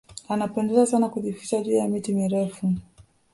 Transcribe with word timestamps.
Anapendelea 0.29 0.85
sana 0.85 1.09
kujificha 1.09 1.61
juu 1.63 1.73
ya 1.73 1.87
miti 1.87 2.13
mirefu 2.13 2.73